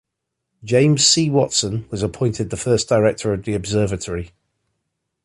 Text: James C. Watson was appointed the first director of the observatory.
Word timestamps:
James 0.63 1.05
C. 1.05 1.29
Watson 1.29 1.87
was 1.91 2.01
appointed 2.01 2.49
the 2.49 2.57
first 2.57 2.89
director 2.89 3.33
of 3.33 3.43
the 3.43 3.53
observatory. 3.53 4.31